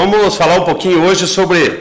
[0.00, 1.78] Vamos falar um pouquinho hoje sobre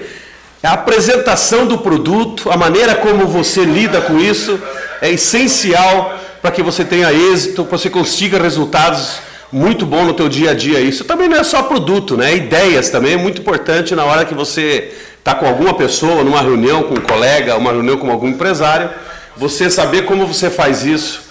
[0.62, 4.60] a apresentação do produto, a maneira como você lida com isso
[5.02, 9.22] é essencial para que você tenha êxito, para você consiga resultados
[9.54, 10.82] muito bons no teu dia a dia.
[10.82, 12.36] Isso também não é só produto, né?
[12.36, 16.84] Ideias também é muito importante na hora que você está com alguma pessoa, numa reunião
[16.84, 18.90] com um colega, uma reunião com algum empresário,
[19.38, 21.22] você saber como você faz isso,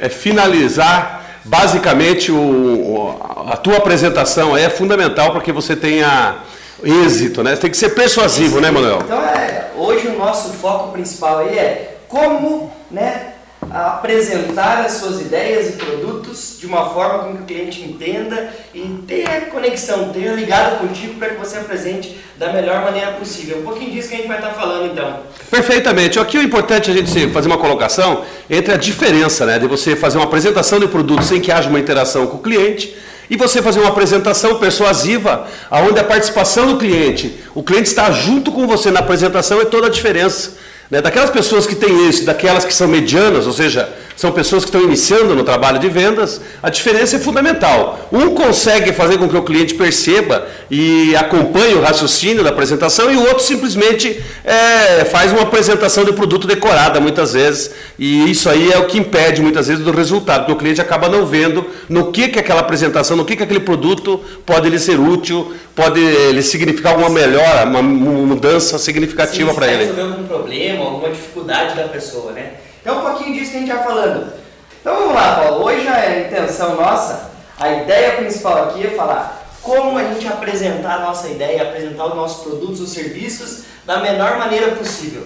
[0.00, 3.16] é finalizar basicamente o,
[3.48, 6.36] a tua apresentação é fundamental para que você tenha
[6.82, 7.56] êxito, né?
[7.56, 9.00] Tem que ser persuasivo, né, Manuel?
[9.04, 13.31] Então, é, hoje o nosso foco principal aí é como, né,
[13.72, 18.80] apresentar as suas ideias e produtos de uma forma com que o cliente entenda e
[19.06, 23.58] tenha conexão, tenha ligado contigo para que você apresente da melhor maneira possível.
[23.58, 25.20] Um pouquinho disso que a gente vai estar falando então.
[25.50, 26.18] Perfeitamente.
[26.18, 29.96] Aqui o importante é a gente fazer uma colocação entre a diferença né, de você
[29.96, 32.94] fazer uma apresentação de produto sem que haja uma interação com o cliente
[33.30, 38.52] e você fazer uma apresentação persuasiva, onde a participação do cliente, o cliente está junto
[38.52, 40.58] com você na apresentação, é toda a diferença.
[40.92, 41.00] Né?
[41.00, 44.82] Daquelas pessoas que têm isso, daquelas que são medianas, ou seja, são pessoas que estão
[44.82, 48.08] iniciando no trabalho de vendas, a diferença é fundamental.
[48.12, 53.16] Um consegue fazer com que o cliente perceba e acompanhe o raciocínio da apresentação e
[53.16, 57.70] o outro simplesmente é, faz uma apresentação de produto decorada muitas vezes.
[57.98, 61.08] E isso aí é o que impede muitas vezes do resultado, porque o cliente acaba
[61.08, 65.00] não vendo no que, que aquela apresentação, no que, que aquele produto pode lhe ser
[65.00, 66.00] útil, pode
[66.32, 69.84] lhe significar alguma melhora, uma mudança significativa para ele.
[69.84, 72.54] resolver algum problema, alguma dificuldade da pessoa, né?
[72.80, 74.32] Então, um pouquinho disso que a gente vai falando.
[74.80, 75.64] Então, vamos lá, Paulo.
[75.64, 81.00] Hoje a intenção nossa, a ideia principal aqui é falar como a gente apresentar a
[81.00, 85.22] nossa ideia, apresentar os nossos produtos, os serviços da menor maneira possível.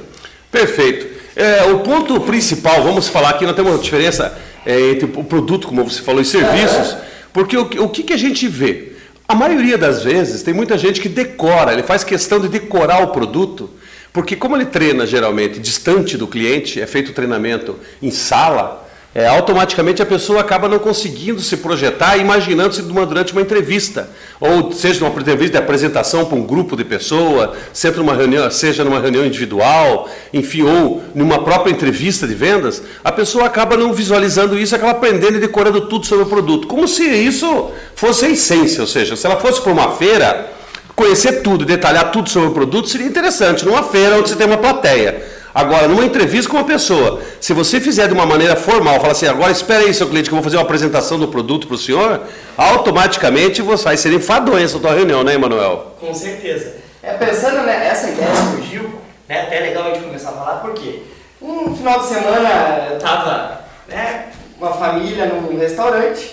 [0.51, 1.17] Perfeito.
[1.35, 5.69] É, o ponto principal, vamos falar aqui, nós temos uma diferença é, entre o produto,
[5.69, 6.99] como você falou, e serviços, uhum.
[7.33, 8.93] porque o, o que, que a gente vê?
[9.29, 13.09] A maioria das vezes tem muita gente que decora, ele faz questão de decorar o
[13.09, 13.71] produto,
[14.17, 19.27] porque como ele treina geralmente distante do cliente, é feito o treinamento em sala, é,
[19.27, 24.09] automaticamente a pessoa acaba não conseguindo se projetar, imaginando-se durante uma entrevista,
[24.41, 28.83] ou seja, numa entrevista de apresentação para um grupo de pessoas, seja numa reunião, seja
[28.83, 34.59] numa reunião individual, enfim, ou numa própria entrevista de vendas, a pessoa acaba não visualizando
[34.59, 38.81] isso, acaba aprendendo e decorando tudo sobre o produto, como se isso fosse a essência,
[38.81, 40.56] ou seja, se ela fosse para uma feira,
[40.97, 44.57] conhecer tudo, detalhar tudo sobre o produto seria interessante, numa feira onde você tem uma
[44.57, 45.37] plateia.
[45.55, 49.27] Agora, numa entrevista com uma pessoa, se você fizer de uma maneira formal, falar assim,
[49.27, 51.79] agora espera aí, seu cliente, que eu vou fazer uma apresentação do produto para o
[51.79, 52.23] senhor,
[52.57, 55.95] automaticamente você vai ser enfadonha essa tua reunião, né, Emanuel?
[55.99, 56.75] Com certeza.
[57.03, 61.03] É, pensando nessa ideia surgiu, né, até é legal a gente começar a falar, porque
[61.41, 64.27] um final de semana eu estava né,
[64.59, 66.33] com a família num restaurante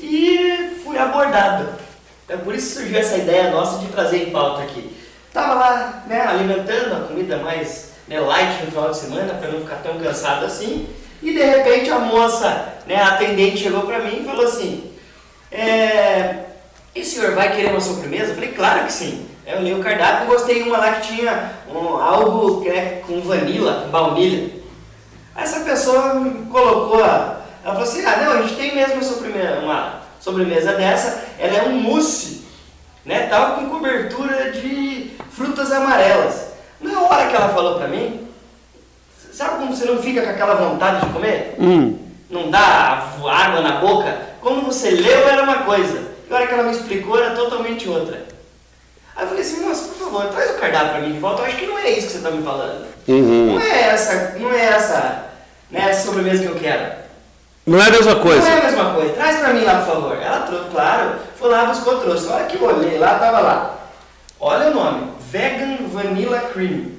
[0.00, 1.85] e fui abordado.
[2.26, 4.94] Então, por isso surgiu essa ideia nossa de trazer em pauta aqui.
[5.28, 9.60] Estava lá né, alimentando a comida mais né, light no final de semana para não
[9.60, 10.88] ficar tão cansado assim.
[11.22, 14.92] E de repente a moça, né, a atendente chegou para mim e falou assim:
[15.52, 16.46] é,
[16.96, 18.32] E o senhor vai querer uma sobremesa?
[18.32, 19.28] Eu falei: Claro que sim.
[19.46, 23.02] Eu li o cardápio e gostei de uma lá que tinha um, algo que é
[23.06, 24.50] com vanila, com baunilha.
[25.36, 26.20] Essa pessoa
[26.50, 29.95] colocou, ela falou assim: Ah, não, a gente tem mesmo uma sobremesa, uma
[30.26, 32.42] sobremesa dessa, ela é um mousse,
[33.04, 36.48] né, tal com cobertura de frutas amarelas.
[36.80, 38.26] Na hora que ela falou pra mim,
[39.32, 41.54] sabe como você não fica com aquela vontade de comer?
[41.60, 41.96] Hum.
[42.28, 44.18] Não dá água na boca?
[44.40, 47.88] Quando você leu era uma coisa, e a hora que ela me explicou era totalmente
[47.88, 48.26] outra.
[49.14, 51.46] Aí eu falei assim, moça, por favor, traz o cardápio pra mim de volta, eu
[51.46, 52.84] acho que não é isso que você tá me falando.
[53.06, 53.52] Uhum.
[53.52, 55.30] Não é essa, não é essa,
[55.70, 57.05] né, essa sobremesa que eu quero.
[57.66, 58.40] Não é a mesma coisa.
[58.40, 59.12] Não é a mesma coisa.
[59.14, 60.22] Traz pra mim lá, por favor.
[60.22, 62.26] Ela trouxe, claro, foi lá, buscou, trouxe.
[62.26, 63.76] Na hora que eu olhei lá, tava lá.
[64.38, 65.12] Olha o nome.
[65.30, 66.92] Vegan Vanilla Cream.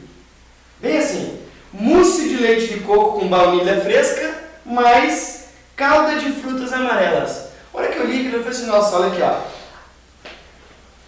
[0.81, 1.39] Bem assim,
[1.71, 4.29] mousse de leite de coco com baunilha fresca,
[4.65, 5.45] mais
[5.75, 7.47] calda de frutas amarelas.
[7.73, 9.56] Olha que eu li, que eu falei assim, nossa, olha aqui, ó.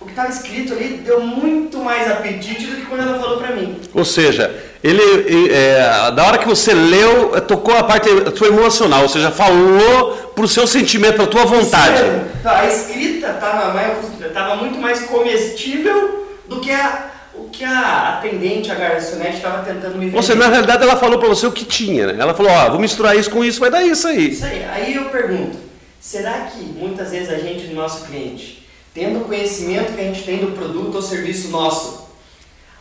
[0.02, 3.53] O que estava escrito ali deu muito mais apetite do que quando ela falou para
[3.53, 3.78] mim.
[3.94, 4.50] Ou seja,
[4.82, 9.09] ele, é, da hora que você leu, é, tocou a parte a tua emocional, ou
[9.09, 12.02] seja, falou pro seu sentimento, pra tua vontade.
[12.41, 13.32] Tá, a escrita
[14.22, 19.97] estava muito mais comestível do que a, o que a atendente, a garçonete, estava tentando
[19.97, 20.16] me vender.
[20.16, 22.16] Ou seja, na realidade ela falou para você o que tinha, né?
[22.18, 24.29] Ela falou, ó, oh, vou misturar isso com isso, vai dar isso aí.
[24.29, 24.64] Isso aí.
[24.64, 25.58] Aí eu pergunto,
[26.00, 28.59] será que muitas vezes a gente, nosso cliente,
[28.99, 32.09] tendo o conhecimento que a gente tem do produto ou serviço nosso,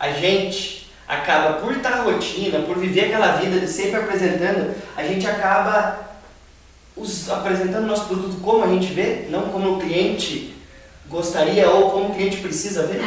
[0.00, 5.04] a gente acaba por estar na rotina, por viver aquela vida de sempre apresentando, a
[5.04, 5.96] gente acaba
[6.96, 10.54] os, apresentando nosso produto como a gente vê, não como o cliente
[11.08, 13.00] gostaria ou como o cliente precisa ver?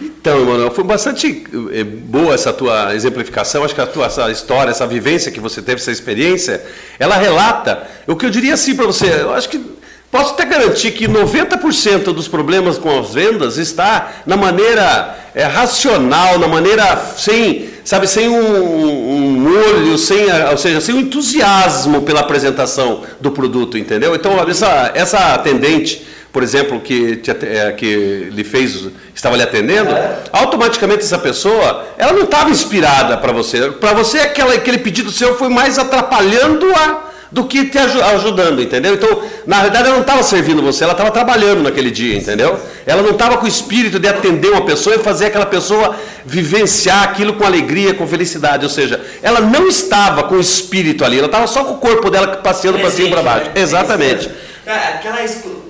[0.00, 3.64] Então, Emanuel, foi bastante eh, boa essa tua exemplificação.
[3.64, 6.64] Acho que a tua essa história, essa vivência que você teve, essa experiência,
[6.98, 9.06] ela relata o que eu diria assim para você.
[9.22, 9.78] Eu acho que
[10.10, 16.38] posso até garantir que 90% dos problemas com as vendas está na maneira é, racional,
[16.38, 22.20] na maneira sem, sabe, sem um, um olho, sem, ou seja, sem um entusiasmo pela
[22.20, 24.14] apresentação do produto, entendeu?
[24.14, 29.90] Então, essa, essa atendente por exemplo, que, te, é, que lhe fez, estava lhe atendendo,
[29.90, 30.18] é.
[30.30, 33.70] automaticamente essa pessoa, ela não estava inspirada para você.
[33.72, 38.94] Para você, aquela, aquele pedido seu foi mais atrapalhando-a do que te ajudando, entendeu?
[38.94, 42.58] Então, na verdade, ela não estava servindo você, ela estava trabalhando naquele dia, entendeu?
[42.86, 45.94] Ela não estava com o espírito de atender uma pessoa e fazer aquela pessoa
[46.24, 48.64] vivenciar aquilo com alegria, com felicidade.
[48.64, 52.10] Ou seja, ela não estava com o espírito ali, ela estava só com o corpo
[52.10, 53.46] dela passeando para cima e para baixo.
[53.46, 53.52] Né?
[53.56, 54.30] Exatamente.
[54.66, 55.18] Aquela,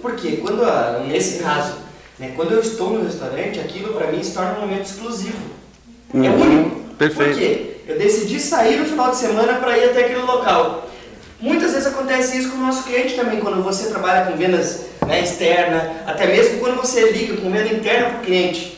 [0.00, 0.64] porque quando,
[1.06, 1.74] nesse caso,
[2.18, 5.38] né, quando eu estou no restaurante, aquilo para mim se torna um momento exclusivo.
[6.12, 6.80] É uhum, é único.
[6.98, 7.30] Perfeito.
[7.30, 7.76] Por quê?
[7.86, 10.87] Eu decidi sair no final de semana para ir até aquele local.
[11.40, 15.20] Muitas vezes acontece isso com o nosso cliente também, quando você trabalha com vendas né,
[15.22, 18.76] externa, até mesmo quando você liga com venda interna para o cliente.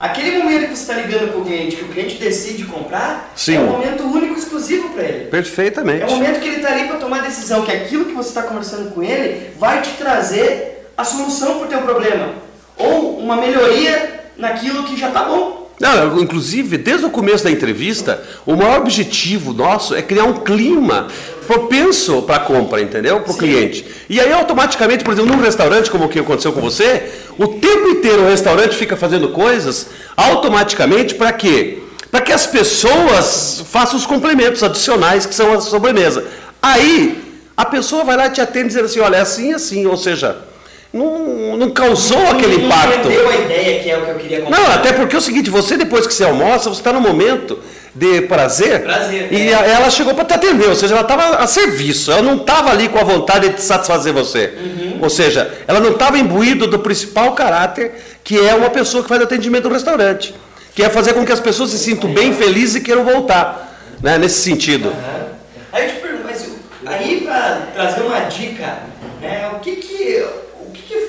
[0.00, 3.56] Aquele momento que você está ligando para o cliente, que o cliente decide comprar, Sim.
[3.56, 5.26] é um momento único, exclusivo para ele.
[5.26, 6.02] Perfeitamente.
[6.02, 8.30] É o momento que ele está ali para tomar a decisão, que aquilo que você
[8.30, 12.32] está conversando com ele vai te trazer a solução para o teu problema.
[12.78, 15.59] Ou uma melhoria naquilo que já está bom.
[15.80, 21.08] Não, inclusive, desde o começo da entrevista, o maior objetivo nosso é criar um clima
[21.46, 23.20] propenso para a compra, entendeu?
[23.20, 23.86] Para o cliente.
[24.06, 27.88] E aí, automaticamente, por exemplo, num restaurante, como o que aconteceu com você, o tempo
[27.88, 31.78] inteiro o restaurante fica fazendo coisas automaticamente para quê?
[32.10, 36.26] Para que as pessoas façam os complementos adicionais que são a sobremesa.
[36.60, 39.96] Aí, a pessoa vai lá e te atende dizendo assim: olha, é assim, assim, ou
[39.96, 40.49] seja
[40.92, 43.08] não, não causou não, aquele não impacto.
[43.08, 44.58] Não a ideia que é o que eu queria comprar.
[44.58, 47.58] Não, até porque é o seguinte, você depois que você almoça, você está no momento
[47.94, 49.52] de prazer, prazer e é.
[49.52, 52.88] ela chegou para te atender, ou seja, ela estava a serviço, ela não estava ali
[52.88, 54.54] com a vontade de satisfazer você.
[54.56, 54.98] Uhum.
[55.02, 59.20] Ou seja, ela não estava imbuída do principal caráter, que é uma pessoa que faz
[59.22, 60.34] atendimento no restaurante,
[60.74, 64.18] que é fazer com que as pessoas se sintam bem felizes e queiram voltar, né,
[64.18, 64.88] nesse sentido.
[64.88, 65.24] Uhum.
[65.72, 66.48] Aí eu te pergunto, mas
[66.86, 68.78] aí para trazer uma dica,
[69.20, 70.26] né, o que que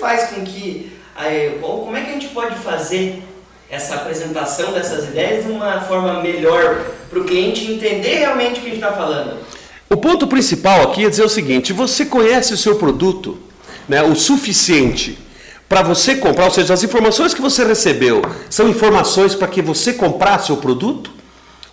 [0.01, 0.91] faz com que,
[1.61, 3.21] como é que a gente pode fazer
[3.69, 8.67] essa apresentação dessas ideias de uma forma melhor para o cliente entender realmente o que
[8.67, 9.37] a gente está falando?
[9.89, 13.37] O ponto principal aqui é dizer o seguinte: você conhece o seu produto
[13.87, 15.17] né, o suficiente
[15.69, 19.93] para você comprar, ou seja, as informações que você recebeu são informações para que você
[19.93, 21.11] comprasse o produto?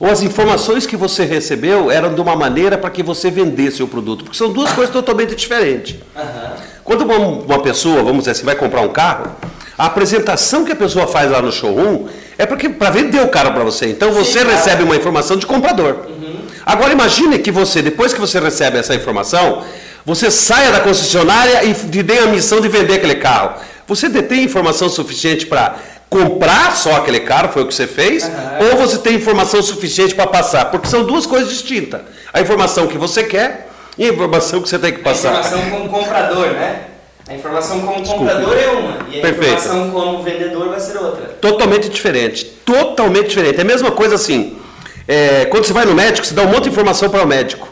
[0.00, 3.88] Ou as informações que você recebeu eram de uma maneira para que você vendesse o
[3.88, 4.22] produto?
[4.22, 5.96] Porque são duas coisas totalmente diferentes.
[6.14, 6.67] Uhum.
[6.88, 9.36] Quando uma, uma, pessoa, vamos dizer assim, vai comprar um carro,
[9.76, 12.06] a apresentação que a pessoa faz lá no showroom
[12.38, 13.90] é para vender o carro para você.
[13.90, 16.06] Então você Sim, recebe uma informação de comprador.
[16.08, 16.38] Uhum.
[16.64, 19.64] Agora imagine que você, depois que você recebe essa informação,
[20.02, 23.60] você saia da concessionária e dê a missão de vender aquele carro.
[23.86, 25.76] Você detém informação suficiente para
[26.08, 28.70] comprar só aquele carro, foi o que você fez, uhum.
[28.70, 30.70] ou você tem informação suficiente para passar?
[30.70, 32.00] Porque são duas coisas distintas.
[32.32, 33.67] A informação que você quer
[33.98, 35.30] e a informação que você tem que passar?
[35.34, 36.80] A informação como comprador, né?
[37.28, 38.32] A informação como Desculpa.
[38.32, 39.54] comprador é uma, e a Perfeito.
[39.58, 41.26] informação como vendedor vai ser outra.
[41.40, 42.44] Totalmente diferente.
[42.64, 43.58] Totalmente diferente.
[43.58, 44.56] É a mesma coisa assim.
[45.06, 47.68] É, quando você vai no médico, você dá um monte de informação para o médico.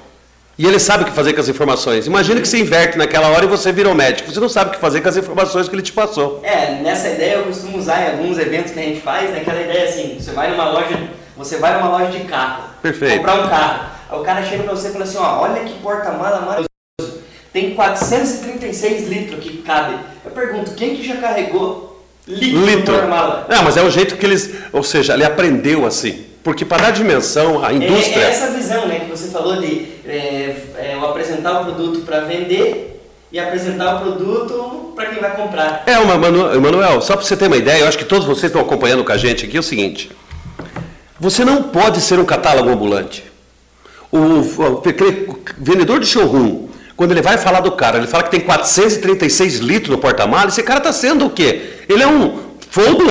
[0.59, 2.06] E ele sabe o que fazer com as informações.
[2.06, 4.33] Imagina que você inverte naquela hora e você vira um médico.
[4.33, 6.40] Você não sabe o que fazer com as informações que ele te passou.
[6.42, 9.85] É, nessa ideia eu costumo usar em alguns eventos que a gente faz, naquela ideia
[9.87, 10.99] assim, você vai numa loja,
[11.37, 12.64] você vai numa loja de carro.
[12.80, 13.18] Perfeito.
[13.18, 13.95] Comprar um carro.
[14.08, 16.68] Aí o cara chega pra você e fala assim, ó, olha que porta-mala maravilhoso.
[17.52, 19.98] Tem 436 litros que cabe.
[20.25, 22.78] Eu pergunto, quem que já carregou litro, litro.
[22.78, 23.46] no porta-mala?
[23.48, 26.26] Não, mas é o jeito que eles, ou seja, ele aprendeu assim.
[26.44, 28.22] Porque para dar dimensão, a indústria...
[28.22, 32.20] É, é essa visão né, que você falou de é, é, apresentar o produto para
[32.20, 35.82] vender e apresentar o produto para quem vai comprar.
[35.86, 38.60] É, uma, Manuel, só para você ter uma ideia, eu acho que todos vocês estão
[38.60, 40.12] acompanhando com a gente aqui, é o seguinte.
[41.18, 43.25] Você não pode ser um catálogo ambulante
[44.16, 48.40] o, o, vendedor de showroom, quando ele vai falar do cara, ele fala que tem
[48.40, 51.62] 436 litros no porta-malas, esse cara está sendo o quê?
[51.88, 52.38] Ele é um
[52.70, 53.06] fogo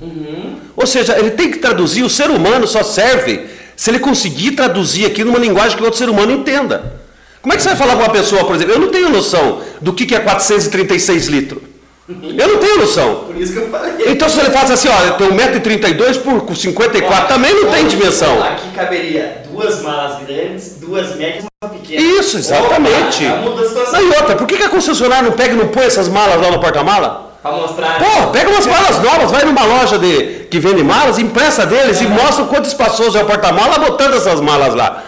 [0.00, 0.56] uhum.
[0.76, 5.06] Ou seja, ele tem que traduzir, o ser humano só serve se ele conseguir traduzir
[5.06, 6.96] aqui numa linguagem que outro ser humano entenda.
[7.40, 9.60] Como é que você vai falar com uma pessoa, por exemplo, eu não tenho noção
[9.80, 11.62] do que é 436 litros.
[12.08, 13.24] Eu não tenho noção.
[13.26, 14.06] Por isso que eu falei.
[14.06, 17.86] Então se ele faz assim, ó, eu tenho 1,32m por 54, ó, também não tem
[17.86, 18.42] dimensão.
[18.42, 22.02] Aqui caberia duas malas grandes, duas médias e uma pequena.
[22.02, 23.26] Isso, exatamente.
[23.26, 24.00] Opa, muda a situação.
[24.00, 26.50] e outra, por que, que a concessionária não pega e não põe essas malas lá
[26.50, 27.32] no porta-mala?
[27.42, 27.98] Pra mostrar.
[27.98, 32.06] Pô, pega umas malas novas, vai numa loja de, que vende malas, empresta deles e
[32.06, 35.02] mostra o quanto espaçoso é o porta-mala botando essas malas lá.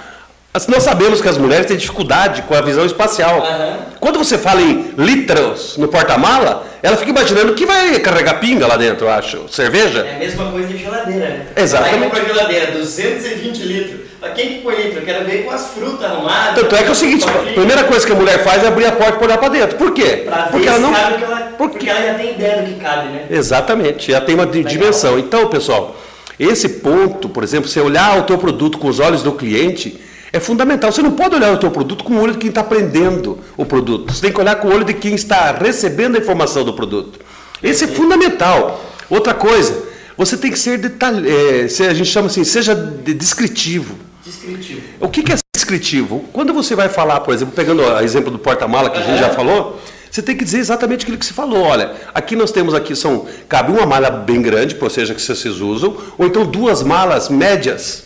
[0.67, 3.43] Nós sabemos que as mulheres têm dificuldade com a visão espacial.
[3.43, 3.77] Aham.
[4.01, 8.77] Quando você fala em litros no porta-mala, ela fica imaginando que vai carregar pinga lá
[8.77, 9.47] dentro, eu acho.
[9.49, 10.01] Cerveja?
[10.01, 11.47] É a mesma coisa de geladeira, né?
[11.55, 12.11] Exatamente.
[12.11, 14.01] Vai geladeira, 220 litros.
[14.19, 14.99] Pra quem que põe litro?
[14.99, 16.55] Eu quero ver com as frutas arrumadas.
[16.57, 18.87] Tanto é que é o seguinte, a primeira coisa que a mulher faz é abrir
[18.87, 19.77] a porta e olhar para dentro.
[19.77, 20.23] Por quê?
[20.27, 20.93] Pra Porque ela não.
[20.93, 23.27] cabe o que ela, Porque- porque ela já tem ideia do que cabe, né?
[23.31, 25.19] Exatamente, já tem uma di- dimensão.
[25.21, 25.95] Então, pessoal,
[26.41, 30.01] esse ponto, por exemplo, você olhar o teu produto com os olhos do cliente
[30.33, 30.91] é fundamental.
[30.93, 33.65] Você não pode olhar o teu produto com o olho de quem está aprendendo o
[33.65, 34.13] produto.
[34.13, 37.21] Você tem que olhar com o olho de quem está recebendo a informação do produto.
[37.63, 38.85] Esse é fundamental.
[39.11, 39.83] Outra coisa,
[40.17, 43.95] você tem que ser detalhe, é, se- a gente chama assim, seja de- descritivo.
[44.25, 44.81] Descritivo.
[45.01, 46.25] O que que é descritivo?
[46.33, 49.31] Quando você vai falar, por exemplo, pegando o exemplo do porta-mala que a gente já
[49.31, 49.81] falou,
[50.11, 51.63] você tem que dizer exatamente aquilo que você falou.
[51.63, 55.61] Olha, aqui nós temos aqui são cabe uma mala bem grande, ou seja, que vocês
[55.61, 58.05] usam, ou então duas malas médias.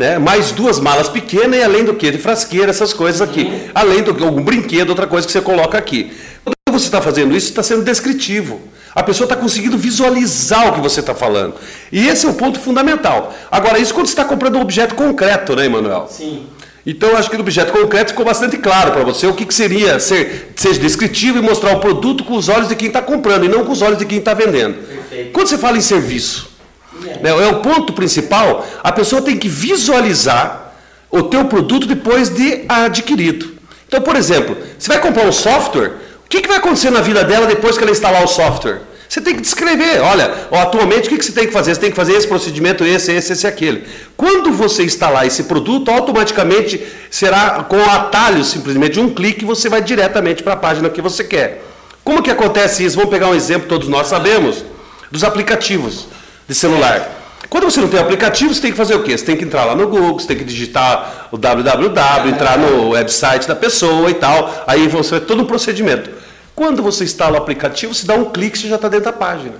[0.00, 0.18] Né?
[0.18, 2.10] Mais duas malas pequenas e além do que?
[2.10, 3.68] De frasqueira, essas coisas aqui.
[3.74, 6.10] Além do que algum brinquedo, outra coisa que você coloca aqui.
[6.42, 8.62] Quando você está fazendo isso, está sendo descritivo.
[8.94, 11.52] A pessoa está conseguindo visualizar o que você está falando.
[11.92, 13.34] E esse é o ponto fundamental.
[13.50, 16.08] Agora, isso quando você está comprando um objeto concreto, né, Emanuel?
[16.10, 16.46] Sim.
[16.86, 19.52] Então, eu acho que no objeto concreto ficou bastante claro para você o que, que
[19.52, 23.44] seria ser, ser descritivo e mostrar o produto com os olhos de quem está comprando
[23.44, 24.78] e não com os olhos de quem está vendendo.
[24.78, 25.32] Perfeito.
[25.32, 26.49] Quando você fala em serviço.
[26.92, 30.74] Né, é o ponto principal, a pessoa tem que visualizar
[31.10, 33.54] o teu produto depois de adquirido.
[33.86, 35.92] Então, por exemplo, você vai comprar um software,
[36.24, 38.82] o que, que vai acontecer na vida dela depois que ela instalar o software?
[39.08, 41.74] Você tem que descrever, olha, atualmente o que, que você tem que fazer?
[41.74, 43.84] Você tem que fazer esse procedimento, esse, esse, esse, aquele.
[44.16, 46.80] Quando você instalar esse produto, automaticamente
[47.10, 51.64] será com atalho simplesmente um clique, você vai diretamente para a página que você quer.
[52.04, 52.94] Como que acontece isso?
[52.94, 54.64] Vamos pegar um exemplo, todos nós sabemos,
[55.10, 56.06] dos aplicativos
[56.50, 57.18] de celular.
[57.48, 59.16] Quando você não tem aplicativo, você tem que fazer o quê?
[59.16, 62.90] Você tem que entrar lá no Google, você tem que digitar o www, entrar no
[62.90, 64.64] website da pessoa e tal.
[64.66, 66.10] Aí você vai todo um procedimento.
[66.52, 69.12] Quando você instala o aplicativo, você dá um clique e você já está dentro da
[69.12, 69.54] página.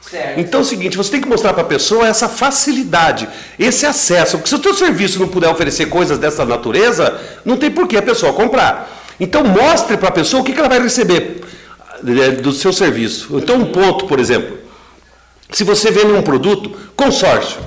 [0.00, 0.40] Certo.
[0.40, 3.28] Então é o seguinte, você tem que mostrar para a pessoa essa facilidade,
[3.58, 4.38] esse acesso.
[4.38, 7.98] Porque se o teu serviço não puder oferecer coisas dessa natureza, não tem por que
[7.98, 8.90] a pessoa comprar.
[9.20, 11.42] Então mostre para a pessoa o que que ela vai receber
[12.02, 13.36] eh, do seu serviço.
[13.36, 14.59] Então um ponto, por exemplo,
[15.52, 17.58] se você vende um produto, consórcio.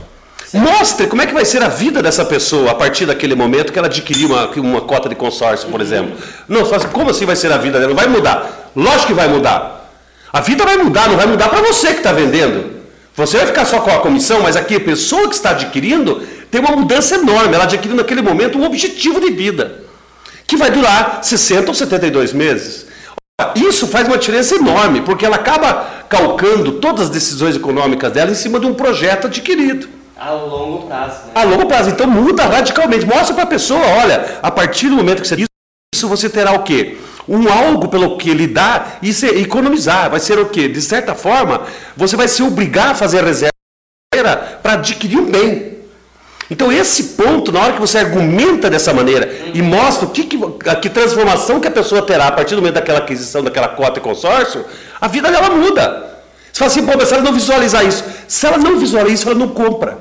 [0.54, 3.80] Mostre como é que vai ser a vida dessa pessoa a partir daquele momento que
[3.80, 6.16] ela adquiriu uma, uma cota de consórcio, por exemplo.
[6.48, 7.94] Não, assim, como assim vai ser a vida dela?
[7.96, 8.72] Vai mudar.
[8.76, 9.90] Lógico que vai mudar.
[10.32, 12.72] A vida vai mudar, não vai mudar para você que está vendendo.
[13.16, 16.22] Você vai ficar só com a comissão, mas aqui a pessoa que está adquirindo
[16.52, 17.54] tem uma mudança enorme.
[17.56, 19.84] Ela adquiriu naquele momento um objetivo de vida,
[20.46, 22.88] que vai durar 60 ou 72 meses.
[23.56, 28.36] Isso faz uma diferença enorme, porque ela acaba calcando todas as decisões econômicas dela em
[28.36, 29.88] cima de um projeto adquirido.
[30.18, 31.32] A longo prazo, né?
[31.36, 31.90] A longo prazo.
[31.90, 33.06] Então muda radicalmente.
[33.06, 35.46] Mostra para a pessoa, olha, a partir do momento que você
[35.94, 36.98] isso, você terá o quê?
[37.28, 40.10] Um algo pelo que lidar e se economizar.
[40.10, 40.68] Vai ser o quê?
[40.68, 41.62] De certa forma,
[41.96, 43.54] você vai se obrigar a fazer reserva
[44.62, 45.73] para adquirir um bem.
[46.54, 50.40] Então esse ponto, na hora que você argumenta dessa maneira e mostra o que, que,
[50.70, 54.00] a- que transformação que a pessoa terá a partir do momento daquela aquisição, daquela cota
[54.00, 54.64] e consórcio,
[55.02, 56.12] a vida dela muda.
[56.52, 59.28] Você fala assim, pô, mas se ela não visualizar isso, se ela não visualizar isso,
[59.28, 59.98] ela não compra.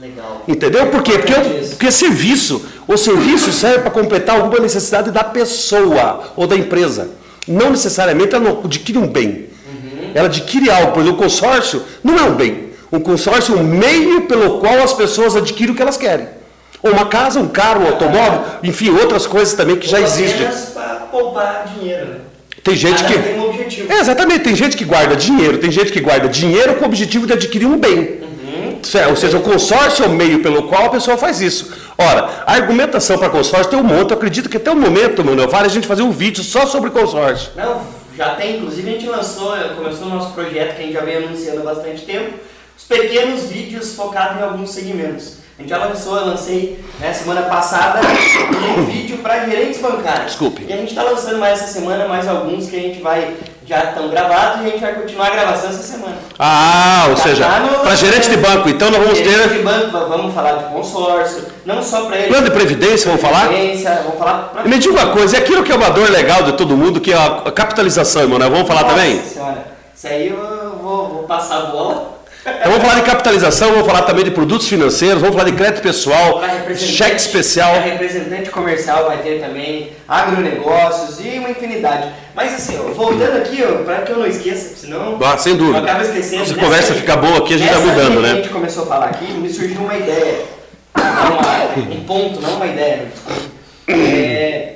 [0.00, 0.42] Legal.
[0.48, 0.86] Entendeu?
[0.86, 1.12] Por quê?
[1.18, 1.34] Porque,
[1.70, 7.10] porque serviço, o serviço serve para completar alguma necessidade da pessoa ou da empresa.
[7.46, 9.46] Não necessariamente ela não adquire um bem.
[10.12, 12.67] Ela adquire algo, exemplo, o consórcio não é um bem.
[12.90, 16.26] Um consórcio é um meio pelo qual as pessoas adquirem o que elas querem.
[16.82, 20.46] Ou uma casa, um carro, um automóvel, enfim, outras coisas também que já existem.
[20.46, 22.18] apenas para poupar dinheiro, né?
[22.62, 23.22] Tem gente Cada que.
[23.22, 23.92] tem um objetivo.
[23.92, 27.26] É, exatamente, tem gente que guarda dinheiro, tem gente que guarda dinheiro com o objetivo
[27.26, 28.18] de adquirir um bem.
[28.82, 29.10] Certo?
[29.10, 31.72] Ou seja, o consórcio é o meio pelo qual a pessoa faz isso.
[31.96, 35.48] Ora, a argumentação para consórcio tem um monte, eu acredito que até o momento, mano,
[35.48, 37.50] vale a gente fazer um vídeo só sobre consórcio.
[37.56, 37.82] Não,
[38.16, 41.16] já tem, inclusive a gente lançou, começou o nosso projeto que a gente já vem
[41.16, 42.38] anunciando há bastante tempo,
[42.78, 45.38] os pequenos vídeos focados em alguns segmentos.
[45.58, 47.98] A gente já lançou, eu lancei né, semana passada
[48.78, 50.26] um vídeo para gerentes bancários.
[50.26, 50.64] Desculpe.
[50.68, 53.34] E a gente está lançando mais essa semana mais alguns que a gente vai,
[53.66, 56.14] já estão gravados e a gente vai continuar a gravação essa semana.
[56.38, 57.44] Ah, ou Tá seja,
[57.82, 60.64] para gerente de banco, então nós vamos Gerente ter de banco, va- vamos falar de
[60.72, 62.28] consórcio, não só para ele.
[62.28, 63.48] plano de previdência, vamos falar?
[63.48, 66.08] Previdência, Vamos falar pra E me diga uma coisa, é aquilo que é uma dor
[66.08, 69.20] legal de todo mundo, que é a capitalização, mano, vamos falar Nossa também?
[69.24, 72.17] Senhora, isso aí eu vou, vou passar a bola.
[72.40, 75.82] Então vamos falar de capitalização, vamos falar também de produtos financeiros, vamos falar de crédito
[75.82, 76.42] pessoal,
[76.76, 77.80] cheque especial.
[77.80, 82.12] representante comercial vai ter também, agronegócios e uma infinidade.
[82.34, 85.78] Mas assim, ó, voltando aqui, para que eu não esqueça, senão ah, sem dúvida.
[85.78, 86.46] eu acabo esquecendo.
[86.46, 88.32] Se a conversa ficar boa aqui, a gente vai mudando, né?
[88.32, 90.44] a gente começou a falar aqui, me surgiu uma ideia,
[90.94, 93.08] uma, um ponto, não uma ideia.
[93.88, 94.74] É,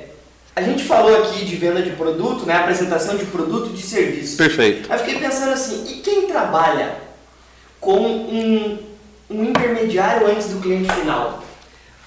[0.55, 4.37] a gente falou aqui de venda de produto, né, apresentação de produto e de serviço.
[4.37, 4.91] Perfeito.
[4.91, 7.03] Aí fiquei pensando assim, e quem trabalha
[7.83, 8.77] com um,
[9.29, 11.43] um intermediário antes do cliente final?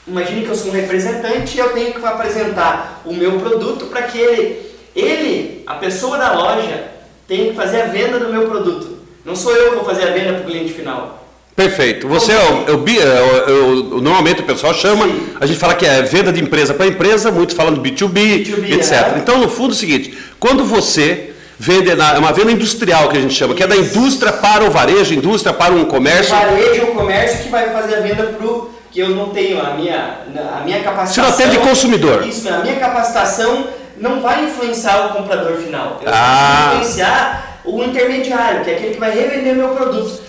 [0.06, 4.02] Imagine que eu sou um representante e eu tenho que apresentar o meu produto para
[4.02, 4.58] que ele,
[4.94, 6.92] ele, a pessoa da loja,
[7.28, 8.98] tenha que fazer a venda do meu produto.
[9.24, 11.24] Não sou eu que vou fazer a venda para o cliente final.
[11.54, 12.06] Perfeito.
[12.06, 15.28] Você é o, é o, normalmente o pessoal chama, Sim.
[15.40, 18.92] a gente fala que é venda de empresa para empresa, muito falando B2B, B2B etc.
[18.92, 19.18] É.
[19.18, 23.20] Então, no fundo, é o seguinte: quando você vende, é uma venda industrial que a
[23.20, 26.34] gente chama, que é da indústria para o varejo, indústria para um comércio.
[26.34, 29.60] O varejo, o comércio que vai fazer a venda para o que eu não tenho
[29.60, 30.20] a minha,
[30.56, 31.30] a minha capacitação.
[31.30, 32.26] Você não atende consumidor.
[32.26, 36.00] Isso, a minha capacitação não vai influenciar o comprador final.
[36.02, 36.68] Eu ah.
[36.70, 40.22] vou influenciar o intermediário, que é aquele que vai revender meu produto.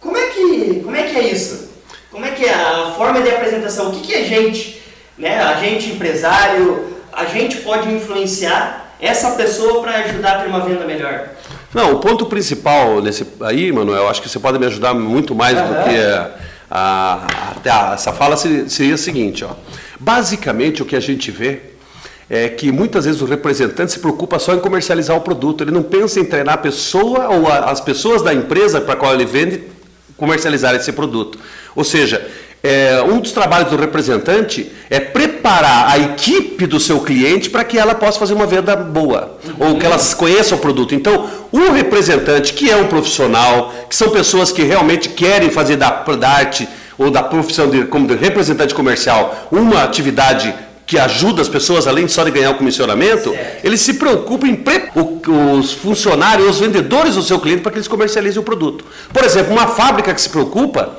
[0.00, 1.70] Como é que, como é, que é isso?
[2.10, 3.88] Como é que é a forma de apresentação?
[3.88, 4.80] O que, que a gente,
[5.16, 10.60] né, a gente empresário, a gente pode influenciar essa pessoa para ajudar a ter uma
[10.60, 11.28] venda melhor?
[11.72, 15.56] Não, o ponto principal nesse aí, Manuel, acho que você pode me ajudar muito mais
[15.56, 15.98] do que
[16.70, 17.26] a,
[17.64, 19.50] a, essa fala seria o seguinte, ó.
[20.00, 21.60] Basicamente o que a gente vê
[22.30, 25.82] é que muitas vezes o representante se preocupa só em comercializar o produto, ele não
[25.82, 29.24] pensa em treinar a pessoa ou a, as pessoas da empresa para a qual ele
[29.24, 29.62] vende
[30.16, 31.38] comercializar esse produto.
[31.74, 32.26] Ou seja,
[32.62, 37.78] é, um dos trabalhos do representante é preparar a equipe do seu cliente para que
[37.78, 39.68] ela possa fazer uma venda boa, uhum.
[39.68, 40.94] ou que elas conheçam o produto.
[40.94, 45.90] Então, o representante, que é um profissional, que são pessoas que realmente querem fazer da,
[45.90, 50.52] da arte ou da profissão de, como de representante comercial uma atividade
[50.84, 53.66] que ajuda as pessoas, além só de ganhar o comissionamento, certo.
[53.66, 54.88] ele se preocupa em preparar
[55.60, 58.86] os funcionários, os vendedores do seu cliente para que eles comercializem o produto.
[59.12, 60.96] Por exemplo, uma fábrica que se preocupa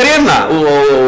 [0.00, 0.48] treina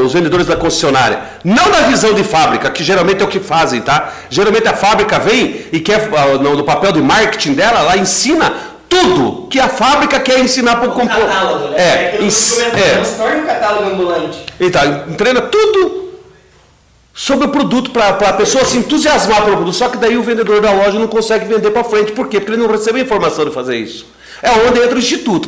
[0.04, 1.18] os vendedores da concessionária.
[1.42, 4.12] Não na visão de fábrica, que geralmente é o que fazem, tá?
[4.28, 8.52] Geralmente a fábrica vem e quer, ah, no papel de marketing dela, ela ensina
[8.90, 11.26] tudo que a fábrica quer ensinar para o comprador.
[11.26, 11.76] catálogo, né?
[11.78, 13.34] É, é, ins é.
[13.34, 14.44] um catálogo ambulante.
[14.60, 16.02] Então, treina tudo
[17.14, 19.74] sobre o produto para a pessoa se entusiasmar pelo produto.
[19.74, 22.12] Só que daí o vendedor da loja não consegue vender para frente.
[22.12, 22.38] Por quê?
[22.38, 24.06] Porque ele não recebe a informação de fazer isso.
[24.42, 25.40] É onde entra o instituto.